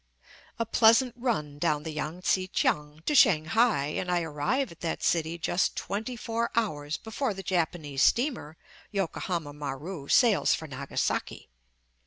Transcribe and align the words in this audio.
A 0.57 0.65
pleasant 0.65 1.13
run 1.15 1.59
down 1.59 1.83
the 1.83 1.91
Yang 1.91 2.21
tsi 2.23 2.47
kiang 2.47 3.05
to 3.05 3.13
Shanghai, 3.13 3.85
and 3.89 4.09
I 4.09 4.21
arrive 4.23 4.71
at 4.71 4.79
that 4.79 5.03
city 5.03 5.37
just 5.37 5.75
twenty 5.77 6.15
four 6.15 6.49
hours 6.55 6.97
before 6.97 7.35
the 7.35 7.43
Japanese 7.43 8.01
steamer, 8.01 8.57
Yokohama 8.89 9.53
Maru, 9.53 10.07
sails 10.07 10.55
for 10.55 10.67
Nagasaki. 10.67 11.49